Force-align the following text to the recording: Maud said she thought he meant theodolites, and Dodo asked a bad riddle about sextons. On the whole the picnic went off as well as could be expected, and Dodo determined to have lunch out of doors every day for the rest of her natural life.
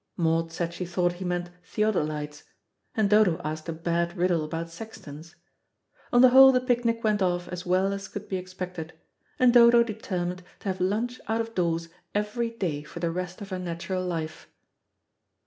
Maud 0.17 0.51
said 0.51 0.73
she 0.73 0.83
thought 0.87 1.13
he 1.13 1.25
meant 1.25 1.51
theodolites, 1.63 2.41
and 2.95 3.07
Dodo 3.07 3.39
asked 3.43 3.69
a 3.69 3.71
bad 3.71 4.17
riddle 4.17 4.43
about 4.43 4.71
sextons. 4.71 5.35
On 6.11 6.21
the 6.23 6.29
whole 6.29 6.51
the 6.51 6.59
picnic 6.59 7.03
went 7.03 7.21
off 7.21 7.47
as 7.49 7.67
well 7.67 7.93
as 7.93 8.07
could 8.07 8.27
be 8.27 8.37
expected, 8.37 8.93
and 9.37 9.53
Dodo 9.53 9.83
determined 9.83 10.41
to 10.61 10.69
have 10.69 10.81
lunch 10.81 11.21
out 11.27 11.39
of 11.39 11.53
doors 11.53 11.87
every 12.15 12.49
day 12.49 12.81
for 12.81 12.99
the 12.99 13.11
rest 13.11 13.41
of 13.41 13.49
her 13.51 13.59
natural 13.59 14.03
life. 14.03 14.47